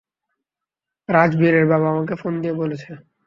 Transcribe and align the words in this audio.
রাজবীরের 1.09 1.65
বাবা 1.71 1.87
আমাকে 1.93 2.13
ফোন 2.15 2.33
দিয়ে 2.41 2.53
বলেছে। 2.53 2.91